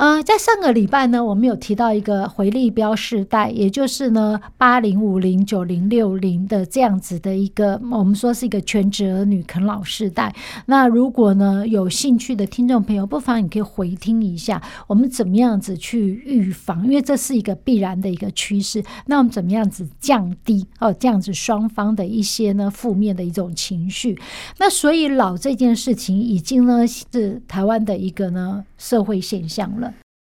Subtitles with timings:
[0.00, 10.34] 呃，在上个礼拜呢，我们有提到一个回力标世代，也就是呢八零五零九零六零的这样子的一个，我们说是一个全职儿女啃老世代。
[10.64, 18.82] 那如果呢有兴趣的听众朋友，不妨你可以回听一下，我们怎么样子去预防，因为这是一个必然的一个趋势。
[19.04, 24.18] 那我们怎么样子降低哦这样子双方的一些呢负面的一种情绪？
[24.56, 29.89] 那所以老这件事情已经呢是台湾的一个呢社会现象了。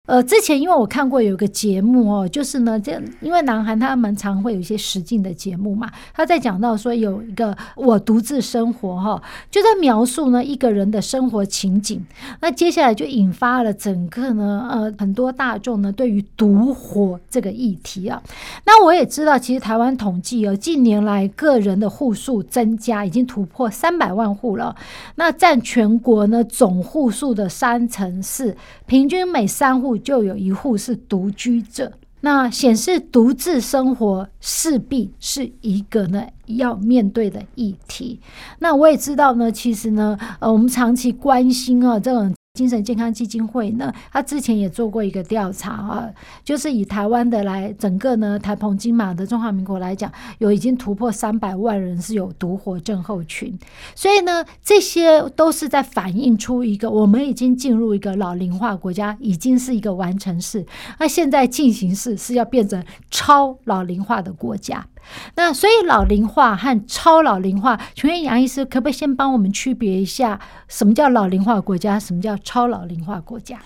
[0.06, 12.00] 呃，之前因为我看过有个节目哦，就是呢，这因为南韩他们常会有一些实境的节目嘛，他在讲到说有一个我独自生活哈，就在描述呢一个人的生活情景，
[12.40, 18.22] 那接下来就引发了整个呢呃很多大众呢对于独活这个议题啊，
[18.64, 24.76] 那我也知道，其实台湾统计哦，近年来个人的户数增加已经突破三百万户了，
[25.16, 29.95] 那占全国呢总户数的三成四，平均每三户。
[29.98, 38.20] 就有一户是独居者，那显示独自生活势必是一个呢要面对的议题。
[38.58, 42.34] 那我也知道呢，其实呢，呃，我们长期关心啊这种。
[42.56, 46.10] 精神健康基金会呢，他之前也做过一个调查啊，
[46.42, 53.56] 就是以台湾的来整个呢台澎金马的中华民国来讲，有已经突破三百万人是有独活症候群，
[53.94, 60.64] 所以呢，这些都是在反映出一个我们已经进入一个老龄化国家，已经是一个完成式，
[60.98, 64.86] 那现在进行式是要变成超老龄化的国家。
[65.34, 73.58] 那所以老龄化和超老龄化，请问杨医师可不可以先帮我们区别一下，什么叫老龄化国家，什么叫超老龄化国家？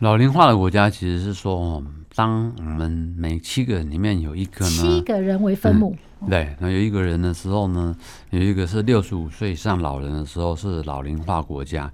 [0.00, 1.82] 老龄化的国家其实是说，
[2.14, 7.96] 当我们每七个人里面有一个呢，七个人为分母，嗯、对，那有一个人的时候呢，
[8.30, 11.90] 有一个是六十五岁以上老人的时候是老龄化国家。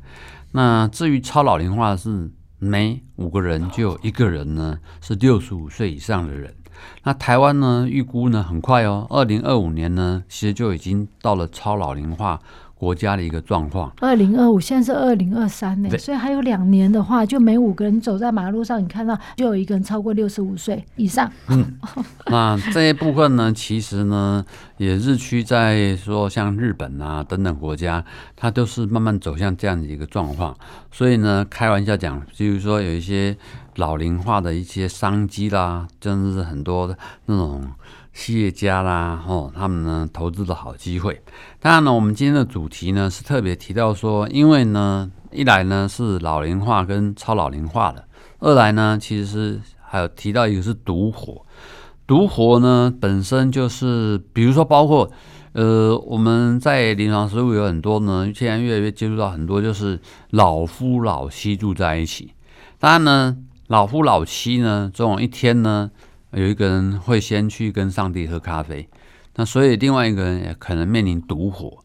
[0.52, 6.54] 那至于超老龄化是每五个人就有一个人呢是六十五岁以上的人。
[7.04, 12.40] 那台湾呢，预估呢很快哦，二零二五年呢，其实就已经到了超老龄化
[12.74, 13.92] 国家的一个状况。
[14.00, 21.30] 二零二五现在是二零二三年，所以还有两年的话，就每五个人走在马路上，你看到就有一个人超过六十五岁以上。
[21.48, 21.78] 嗯，
[22.26, 24.44] 那这一部分呢， 其实呢
[24.76, 28.04] 也日趋在说，像日本啊等等国家，
[28.36, 30.54] 它都是慢慢走向这样的一个状况。
[30.90, 33.36] 所以呢，开玩笑讲，就是说有一些。
[33.76, 36.94] 老龄化的一些商机啦，真的是很多
[37.26, 37.70] 那种
[38.12, 41.20] 企业家啦，吼，他们呢投资的好机会。
[41.58, 48.04] 当然呢，我们今天的主题呢是特别提到说，因为呢，一来呢是老龄化跟超老龄化的，
[48.38, 51.44] 二来呢其实是还有提到一个是独活。
[52.06, 55.10] 独活呢本身就是，比如说包括
[55.54, 59.98] 呃我们在临床实务有很多呢，现在越来越接触到很多就是
[60.30, 62.32] 老夫老妻住在一起，
[62.78, 63.36] 当然呢。
[63.74, 65.90] 老夫老妻呢，总有一天呢，
[66.30, 68.88] 有一个人会先去跟上帝喝咖啡，
[69.34, 71.78] 那所以另外一个人也可能面临独活。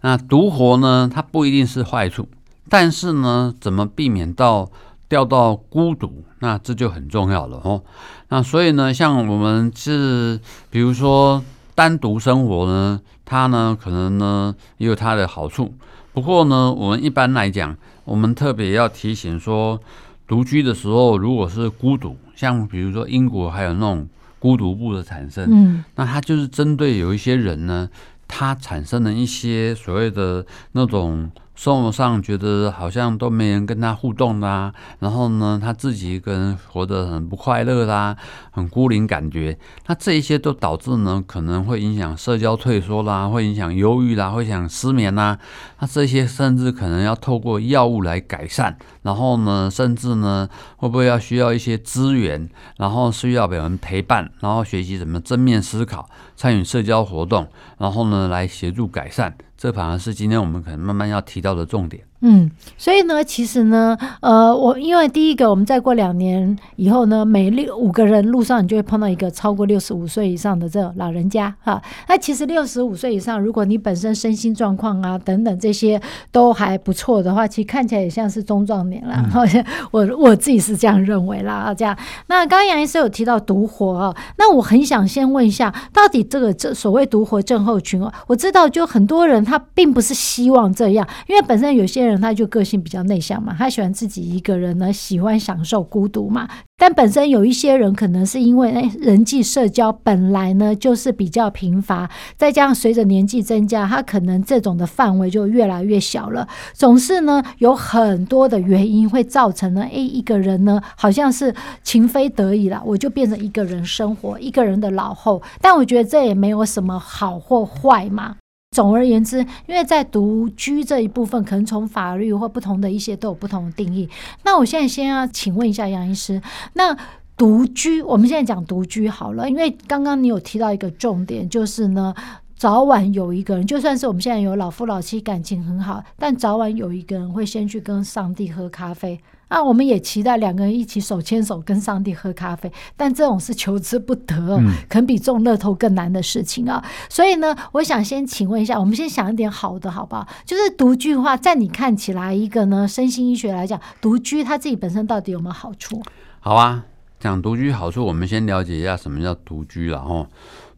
[0.00, 2.26] 那独活呢，它不一定是坏处，
[2.70, 4.70] 但是呢，怎么避免到
[5.06, 7.82] 掉到孤独，那这就很重要了哦。
[8.30, 10.40] 那所以呢，像我们是
[10.70, 11.44] 比如说
[11.74, 15.74] 单独生活呢，它呢可能呢也有它的好处。
[16.14, 17.76] 不过呢，我们一般来讲，
[18.06, 19.78] 我们特别要提醒说。
[20.26, 27.88] 独居的时候，如果是孤独，像比如说英国还有那种孤独部的产生，嗯，那它就是针对有一些人呢，
[28.26, 31.30] 他产生了一些所谓的那种。
[31.54, 38.16] 生活上觉得好像都没人跟他互动啦，然后呢，他自己一个人活得很不快乐啦，
[38.50, 39.56] 很孤零感觉。
[39.86, 45.38] 那这一些都导致呢，可能会影响社交退缩啦，会影响忧郁啦，会影响失眠啦。
[45.78, 52.48] 那这些甚至可能要透过药物来改善，然后呢，甚至呢，会不会要需要一些资源，
[52.78, 57.48] 然后需要别人陪伴，然后学习怎么正面思考，参与社交活动，
[57.78, 59.36] 然后呢，来协助改善。
[59.64, 62.06] 这反而是今天我们可能慢慢要提到的重点。
[62.26, 71.82] 嗯，所以呢，其实呢，呃，我因为第一个，我们再过两年以后呢，每六五个人路上你就会碰到一个超过六十五岁以上的这个老人家哈。
[72.08, 76.00] 那其实六十五岁以上，如果你本身身心状况啊等等这些
[76.32, 79.14] 都还不错的话，其实看起来也像是中壮年了。
[79.30, 81.74] 好像、嗯、我我自己是这样认为啦。
[81.76, 81.94] 这样，
[82.28, 92.13] 那刚刚杨医师有提到独活啊，那我很想先问一下，到底这个这所谓独活症候群哦，我知道就很多人他并不是希望这样，因为本身有些人。
[92.20, 96.48] 他就个性比较内向嘛，他喜欢自己一个人呢，喜欢享受孤独嘛。
[96.76, 106.48] 但本身有一些人可能是因为诶人际社交本来呢就是比较贫乏，再加上随着年纪增加，他可能这种的范围就越来越小了。
[106.72, 115.40] 总是呢有很多的原因会造成呢，诶一个人呢好像是情非得已了，我就变成一个人生活，一个人的老后。
[115.60, 118.36] 但我觉得这也没有什么好或坏嘛。
[118.74, 124.08] 总而言之，因为在独居这一部分，可能从法律或不同的一些都有不同的定义。
[124.42, 126.42] 那我现在先要请问一下杨医师，
[126.72, 126.96] 那
[127.36, 132.12] 独居，我们现在讲独居好了，因为刚刚你有提到一个重点，就是呢，
[132.56, 139.20] 早晚有一个人，就算是我们现在有老夫老妻，感情很好，但早晚有一个人会先去跟上帝喝咖啡。
[139.48, 144.56] 那我们也期待两个人一起手牵手跟上帝喝咖啡，但这种是求之不得，
[144.88, 146.84] 可能比中乐透更难的事情啊。
[147.08, 150.26] 所以呢，我想先请问一下，我们先想一点好的，好不好？
[150.44, 156.02] 就是独居的话，在你看起来，一个呢，身心医学来讲，独居它自己本身到底有没有好处？
[156.40, 156.84] 好啊，
[157.20, 160.26] 讲独居好处，我们先了解一下什么叫独居了哈。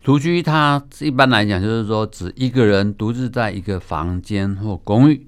[0.04, 5.26] 独居它一般来讲就是说，指一个人独自在一个房间或公寓。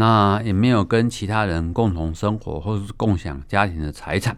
[0.00, 4.34] 那也没有跟其他人共同生活，或者是共享家庭的财产。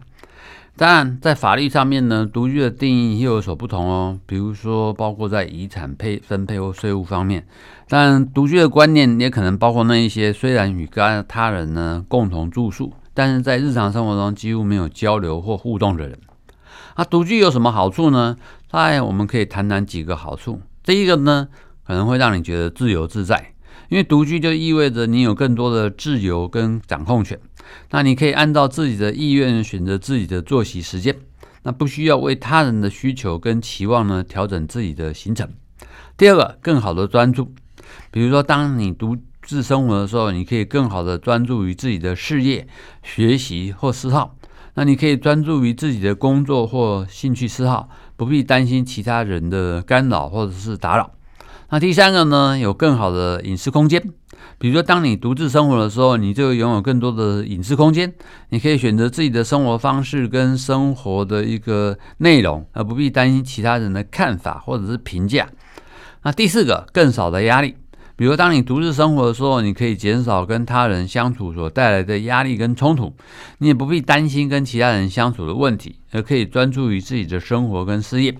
[0.75, 4.19] 当然，在法律上面呢，独居的定义又有所不同哦。
[4.25, 7.47] 比如说，包括在遗产配分配或税务方面。
[7.87, 16.19] 但独居的观念也可能包括那一些虽然与他他人呢共同住宿，但是在日常生活中几乎没有交流或互动的人。
[16.97, 18.35] 那独居有什么好处呢？
[18.69, 20.59] 当然我们可以谈谈几个好处。
[20.83, 21.47] 第一个呢，
[21.87, 23.52] 可能会让你觉得自由自在。
[23.89, 27.39] 因为独居就意味着你有更多的自由跟掌控权，
[27.91, 31.15] 那你可以按照自己的意愿选择自己的作息时间，
[31.63, 35.47] 那不需要为他人的需求跟期望呢调整自己的行程。
[36.17, 37.53] 第二个，更好的专注，
[38.11, 42.67] 比如说当你独自生活的时候，你可以更好的专注于自己的事业、
[43.03, 44.35] 学习或嗜好，
[44.75, 51.11] 那你可以专注于自己的工作或兴趣嗜好，不必担心其他人的干扰或者是打扰。
[51.73, 53.99] 那第三个呢，有更好的隐私空间。
[54.59, 58.13] 比如说，当你独自生活的时候，你就拥有更多的隐私空间，
[58.49, 65.49] 你可以选择自己的生活方式跟生活的一个内容，而不必担心其他人的看法或者是评价。
[66.21, 67.75] 那第四个，更少的压力。
[68.15, 73.15] 比如，当你独自生活的时候，你可以减少跟他人相处所带来的压力跟冲突，
[73.57, 78.37] 你也不必担心跟其他人相处的问题，而可以专注于自己的生活跟事业。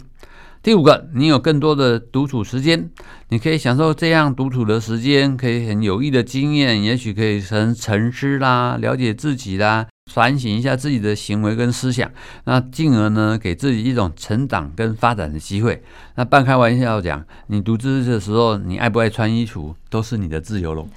[0.64, 2.90] 第五个，你有更多的独处时间，
[3.28, 9.86] 你可以享受这样独处的时间，可以很有益的经验，也许可以成沉思啦，了解自己啦。
[10.12, 12.12] 反省一下自己的行为跟思想，
[12.44, 15.82] 那进而呢，给自己一种成长跟发展的机会。
[16.16, 20.88] 那半开玩笑讲，你独自的时候，你爱不爱穿衣服都是你的自由喽。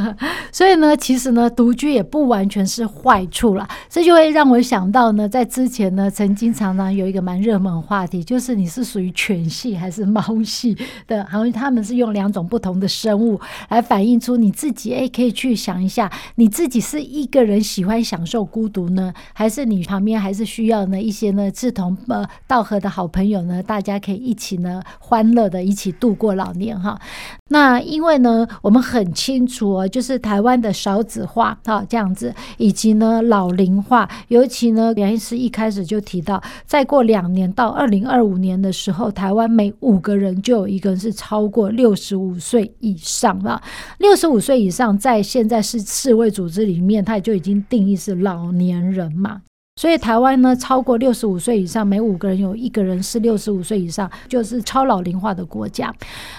[0.50, 3.68] 所以呢，其实呢，独居也不完全是坏处啦。
[3.88, 11.24] 这就会让我想到呢，在之前呢，曾经常常有一个蛮热门话题，就是你是属于犬系还是猫系的？
[11.30, 14.94] 好像他们是用两种不同的生物来反映出你自己。
[14.94, 23.62] 哎，可以去想一下，你自己是一个人喜欢享受孤孤独呢，还是你旁边还是需要呢一些呢志同呃道合的好朋友呢？
[23.62, 26.98] 大家可以一起呢欢乐的一起度过老年哈。
[27.50, 43.60] 那因为呢，我们很清楚哦，就是台湾的少子化哈这样子，以及呢老龄化，尤其呢杨医师一开始就提到，再过两年到二零二五年的时候，台湾每五个人就有一个人是超过六十五岁以上了。
[43.98, 48.43] 六十五岁以上，在现在是世卫组织里面，它就已经定义是老。
[48.44, 49.42] 老年人嘛。
[49.76, 55.92] 所以台湾呢，超过六十五岁以上，每五个人有一个人是六十五岁以上，就是超老龄化的国家。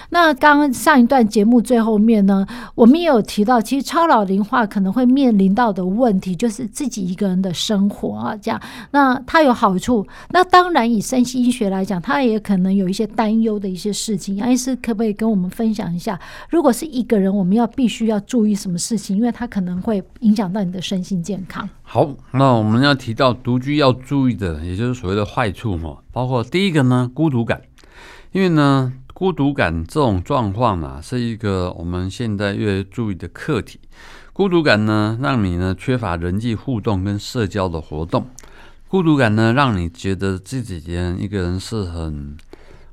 [0.08, 8.58] 那刚刚上一段节目最后面呢，我们也有提到，其实超老龄化可能会面临到的问题，就是自己一个人的生活啊，这样。
[8.92, 14.36] 那它有好处，那当然以身心医学来讲，它也可能有一些担忧的一些事情。
[14.36, 19.14] 杨医师可不可以跟我们分享一下，如果是一个人，我们要必须要注意什么事情？
[19.14, 21.68] 因为它可能会影响到你的身心健康。
[21.88, 27.62] 好，那我们要提到独居要注意的，也就是所谓的坏处哈，包括第一个呢，孤独感，
[28.32, 33.78] 因为呢，孤独感这种状况啊，是一个我们现在越注意的课题。
[34.32, 38.26] 孤独感呢，让你呢缺乏人际互动跟社交的活动。
[38.88, 40.82] 孤独感呢，让你觉得自己
[41.18, 42.36] 一个人是很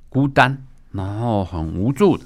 [0.07, 2.23] 孤单，然后很无助的。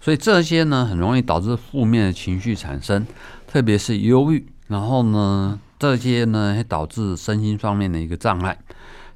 [0.00, 3.06] 所以这些呢，很容易导致负面的情绪产生，
[3.46, 4.44] 特别是忧郁。
[4.66, 8.58] 然后呢，这些呢会导致身心方面的一个障碍。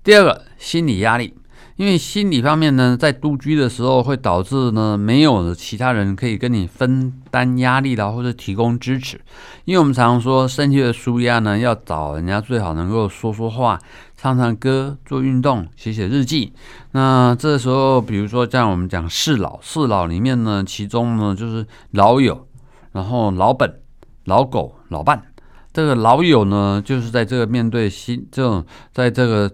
[0.05, 1.35] 第二个，心理压力。
[1.77, 9.19] 因为心理方面呢，在独居的时候会导致呢，没有其他人可以跟你分担压力啦，或者提供支持。
[9.65, 13.81] 因为我们常常说，身体的舒压呢，要找人家最好能够说说话、
[14.17, 16.53] 唱唱歌、做运动、写写日记。
[16.93, 22.47] 那这时候，比如说像我们讲四老，四老里面呢，其中呢就是老友，
[22.93, 23.81] 然后老本、
[24.27, 25.32] 老狗、老伴。
[25.73, 28.63] 这个老友呢，就是在这个面对新这种，
[28.93, 29.51] 在这个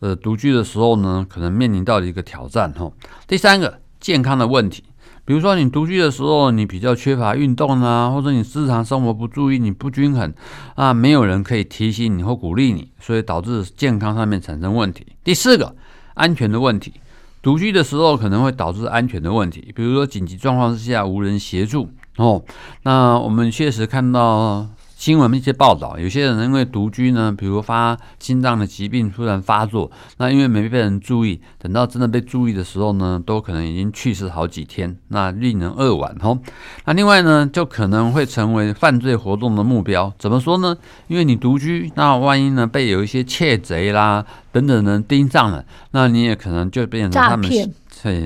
[0.00, 2.90] 呃独居的时候呢，可能面临到的一个挑战哈。
[3.28, 4.82] 第三个健康的问题，
[5.24, 10.34] 比如说你独居的时候，你比较缺乏运动啊，或者你日常生活不注意，你不均衡
[10.74, 15.06] 啊，没有人可以提醒你或鼓励你，所以导致健康上面产生问题。
[15.22, 15.76] 第四个
[16.14, 16.94] 安全的问题，
[17.40, 22.42] 独居的时候可能会导致安全的问题，比如说紧急状况之下无人协助哦。
[22.82, 24.66] 那我们确实看到。
[25.02, 36.38] 新闻一些报道，有些人因为独居呢，比如发心脏的疾病突然发作，那因为没被人注意，等到真的被注意的时候呢，都可能已经去世好几天，那令人扼腕吼。
[36.84, 40.12] 那另外呢，就可能会成为犯罪活动的目标。
[40.20, 40.76] 怎么说呢？
[41.08, 47.50] 因为你独居，那万一呢被有一些窃贼啦等等人盯上了，那你也可能就变成他们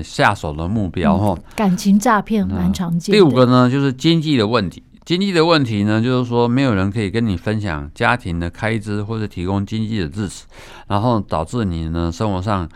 [0.03, 1.39] 下手的目标吼。
[1.55, 3.15] 感情诈骗蛮常见。
[3.15, 4.83] 第五个呢，就是经济的问题。
[5.07, 10.43] 经济的问题呢，就是说没有人可以跟你分享家庭的开支或者提供经济的支持，
[10.85, 12.67] 然后导致你呢生活上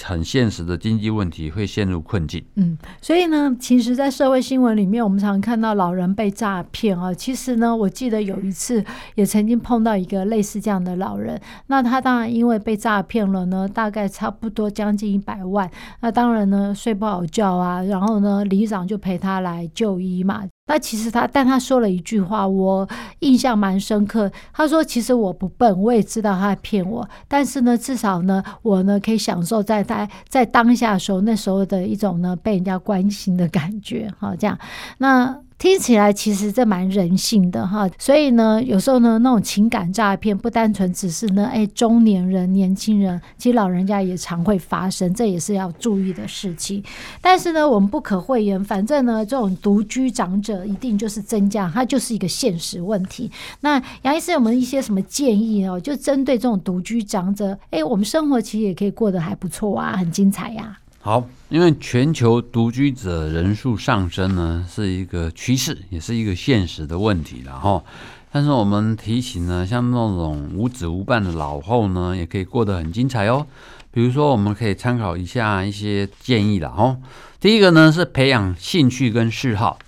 [0.00, 2.40] 很现实的经济问题会陷入困境。
[2.54, 7.12] 嗯，所以呢，其实，在社会新闻里面，我们常看到老人被诈骗啊。
[7.12, 8.84] 其实呢，我记得有一次
[9.16, 15.68] 也曾经碰到一个类似这样的老人，那他当然因为被诈骗了呢，大概差不多将近一百万。
[16.00, 20.44] 那当然呢，睡不好觉啊，然后呢，里长就陪他来就医嘛。
[20.66, 22.88] 那其实他，但他说了一句话，我
[23.18, 24.30] 印象蛮深刻。
[24.52, 34.58] 他说：“其实我不笨，我也知道他在骗我，但是呢，至少呢，我呢可以享受在在在当下的时候那时候的一种呢被人家关心的感觉。”好，这样
[34.98, 35.38] 那。
[35.62, 46.82] 听起来其实这蛮人性的哈，所以呢，有时候呢，那种情感诈骗不单纯只是呢，哎，中年人、年轻人，其实老人家也常会发生，这也是要注意的事情。
[47.20, 53.30] 但是呢，我们不可讳言，反正呢，这种独居长者一定就是增加，它就是一个现实问题。
[53.60, 55.78] 那杨医生有没有一些什么建议哦？
[55.78, 67.82] 就针对这种独居长者，哎，我们生活其实也可以过得还不错啊，很精彩呀、好，因为全球独居者人数上升呢，是一个趋势，也是一个现实的问题了哈。
[68.30, 73.44] 但是我们提醒呢，像那种无子无伴的老后呢，也可以过得很精彩哦。
[73.90, 76.96] 比如说，我们可以参考一下一些建议了哈。
[77.40, 79.80] 第一个呢是培养兴趣跟嗜好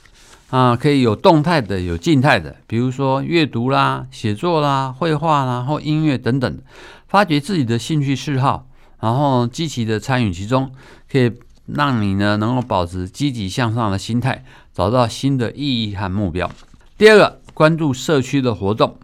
[0.50, 6.58] 啊，可以有动态的，有静态的，比如说阅读啦、写作啦、绘画啦或音乐等等，
[7.06, 8.66] 发掘自己的兴趣嗜好。
[9.04, 10.72] 然后积极的参与其中，
[11.12, 11.30] 可以
[11.66, 14.42] 让你呢能够保持积极向上的心态，
[14.72, 16.50] 找到新的意义和目标。
[16.96, 18.96] 第二个，关注社区的活动，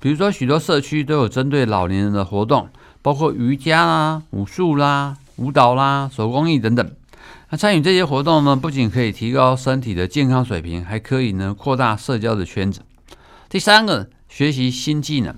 [0.00, 2.70] 比如说许多社区都有针对老年人的活动，
[3.02, 6.90] 包括瑜伽啦、武术啦、舞蹈啦、手工艺等等。
[7.50, 12.80] 那参与这些活动呢，不仅可以提高身体的健康水平，还可以呢扩大社交的圈子。
[13.50, 15.34] 第三个，学习新技能。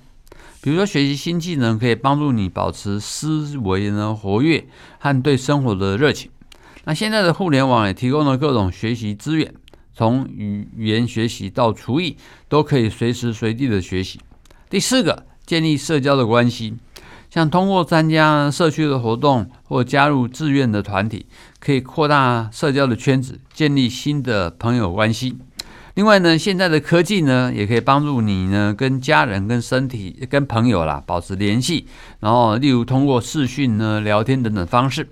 [0.65, 4.65] 比如说，学习新技能可以帮助你保持思维呢活跃
[4.97, 6.31] 和对生活的热情。
[6.85, 9.53] 那现在的互联网也提供了各种学习资源，
[9.93, 12.17] 从语言学习到厨艺，
[12.49, 14.19] 都可以随时随地的学习。
[14.67, 16.73] 第四个，建立社交的关系，
[17.29, 21.27] 像通过参加社区的活动或加入志愿的团体，
[21.59, 25.37] 可以扩大社交的圈子，建立新的朋友关系。
[25.95, 31.87] 另外呢，现在的科技呢，也可以帮助你呢，跟家人、跟身体、跟朋友啦，保持联系。
[32.19, 35.07] 然后，例如通过视讯呢、聊天等等方式。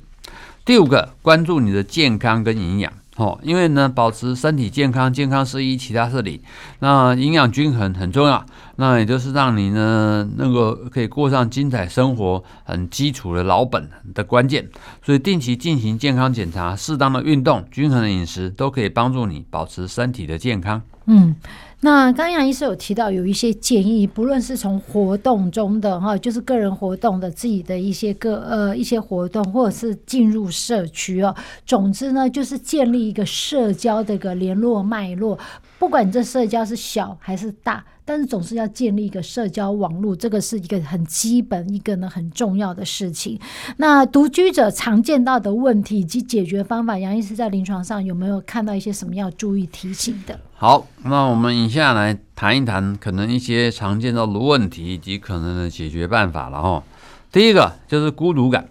[0.66, 2.92] 第五个，关注你的健康跟营养。
[3.16, 6.38] 哦，因为呢，保持身体健康，健康是一，其他是零。
[6.80, 8.46] 那营养均衡很重要，
[8.84, 14.68] 那也就是让你呢，那个可以过上精彩生活，很基础的老本的关键。
[15.02, 20.82] 所以定期进行健康检查，适当的运动，均衡的饮食，都可以帮助你保持身体的健康。
[21.06, 21.34] 嗯。
[21.80, 31.34] 那刚杨医师有提到有一些建议，不论是从活动中的哈，就是个人活动的自己的一些个呃一些活动，或者是进入社区哦，
[31.66, 35.40] 总之呢，就是建立一个社交的一个联络脉络，
[35.80, 37.84] 不管这社交是小还是大。
[38.06, 43.40] 但是总是要建立一个社交网络，这个是一个很基本、一个呢很重要的事情。
[43.78, 50.40] 那独居者常见到的问题以及解决方法，杨医师在临床上有没有看到一些什么要注意提醒的？
[50.56, 56.84] 好，那我们以下来谈一谈可能一些常见到的问题以及可能的解决办法了哈。
[57.32, 58.68] 第一个就是孤独感，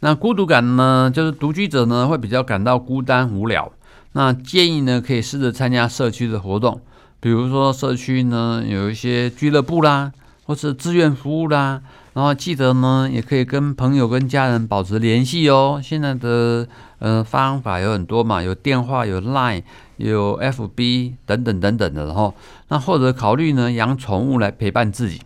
[0.00, 3.72] 那孤独感呢，就是独居者呢会比较感到孤单无聊。
[4.12, 6.80] 那建议呢，可以试着参加社区的活动，
[7.22, 10.10] 比如说社区呢有一些俱乐部啦，
[10.44, 11.80] 或是志愿服务啦。
[12.14, 15.80] 然后记得呢，也可以跟朋友跟家人保持联系哦。
[15.80, 16.66] 现在的
[16.98, 19.62] 呃方法有很多嘛，有电话、有 Line、
[19.98, 22.06] 有 FB 等等等等的。
[22.06, 22.34] 然后
[22.68, 25.22] 那或者考虑呢养宠物来陪伴自己。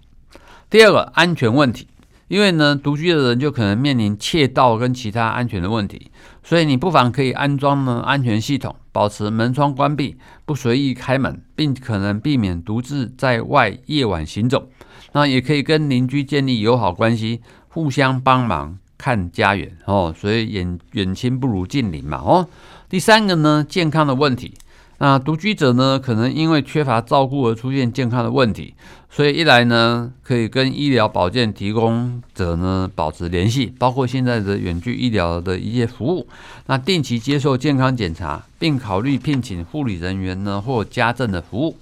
[0.68, 1.88] 第二个安全问题。
[2.28, 6.10] 因为呢，独居的人就可能面临窃盗跟其他安全的问题，
[6.42, 14.68] 所以你不妨可以安装呢安全系统，保持门窗关闭，不随意开门，并可能避免独自在外夜晚行走。
[15.12, 20.12] 那也可以跟邻居建立友好关系，互相帮忙看家园哦。
[20.16, 22.48] 所以远远亲不如近邻嘛哦。
[22.88, 24.54] 第三个呢，健康的问题。
[24.98, 28.72] 那独居者呢，可能因为缺乏照顾而出现健康的问题，
[29.10, 36.26] 所以一来呢，可以跟医疗保健提供者呢保持联系，包括现在的远距医疗的一些服务。
[36.66, 41.76] 那定期接受健康检查，并考虑聘请护理人员呢或家政的服务。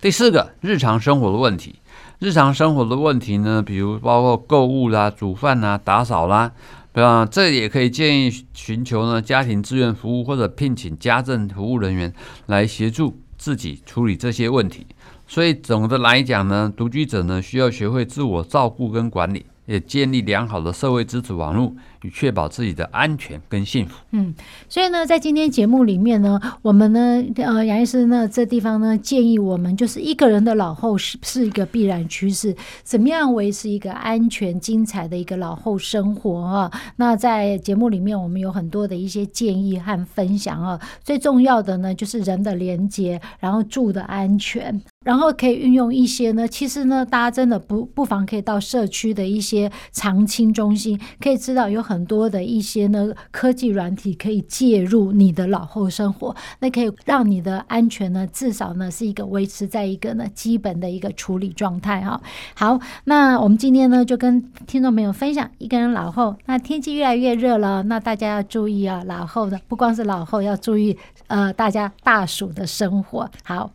[0.00, 1.74] 第四个，日常生活的问题，
[2.20, 6.52] 日常生活的问题呢，比如包括购物啦、煮饭啦、打扫啦。
[6.92, 7.24] 对啊？
[7.24, 12.12] 这也可以建议寻求呢家庭志愿服务或者聘请家政服务人员
[12.46, 14.86] 来协助自己处理这些问题。
[15.26, 19.46] 所以总的来讲呢，独居者呢需要学会自我照顾跟管理。
[19.66, 23.94] 也建立良好的社会支持网络，以确保自己的安全跟幸福。
[24.10, 24.34] 嗯，
[24.68, 36.70] 所以呢，在今天节目里面呢，我们呢，呃，杨医师呢，这地方呢，建议我们就是一个人的老后是是一个必然趋势，怎么样维持一个安全、精彩的一个老后生活啊？
[36.96, 40.80] 那在节目里面，我们有很多的一些建议和分享啊。
[41.02, 44.82] 最重要的呢，就是人的连接，然后住的安全。
[45.02, 62.20] 然后可以运用一些呢，其实呢，大家真的不不妨可以到社区的一些长青中心，可以知道有很多的一些呢科技软体可以介入你的老后生活，那可以让你的安全呢至少呢是一个维持在一个呢基本的一个处理状态哈。
[62.54, 73.70] 好，那我们今天呢就跟听众朋友分享一个人老后，那天气越来越热了，那大家要注意啊，老后的不光是老后要注意，呃，大家大暑的生活好。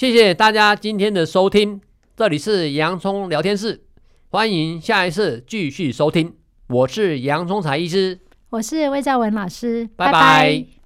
[0.00, 1.78] 谢谢大家今天的收听，
[2.16, 3.82] 这里是洋葱聊天室，
[4.30, 6.34] 欢迎下一次继续收听。
[6.68, 10.12] 我是洋葱才医师，我是魏兆文老师，拜拜。
[10.12, 10.79] 拜拜。